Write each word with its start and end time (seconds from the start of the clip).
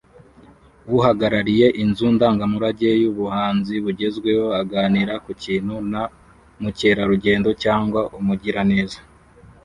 Uhagarariye 0.97 1.67
inzu 1.83 2.05
ndangamurage 2.15 2.89
yubuhanzi 3.03 3.73
bugezweho 3.83 4.45
aganira 4.61 5.13
ku 5.25 5.31
kintu 5.43 5.75
na 5.91 6.01
mukerarugendo 6.61 7.49
cyangwa 7.63 8.01
umugiraneza 8.19 8.99